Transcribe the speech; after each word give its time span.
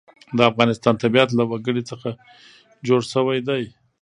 د 0.37 0.39
افغانستان 0.51 0.93
طبیعت 1.03 1.29
له 1.35 1.43
وګړي 1.51 1.83
څخه 1.91 2.09
جوړ 2.87 3.01
شوی 3.13 3.39
دی. 3.47 3.63